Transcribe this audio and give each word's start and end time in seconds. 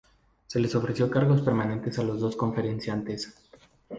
Se 0.47 0.57
les 0.59 0.73
ofreció 0.73 1.11
cargos 1.11 1.41
permanentes 1.43 1.99
a 1.99 2.03
los 2.03 2.19
dos 2.19 2.35
conferenciantes. 2.35 3.35